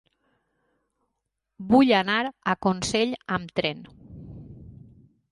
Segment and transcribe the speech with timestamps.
[1.73, 2.15] Vull anar
[2.53, 3.83] a Consell amb tren.